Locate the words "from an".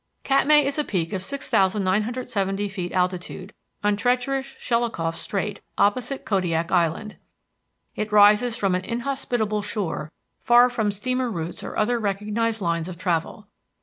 8.57-8.83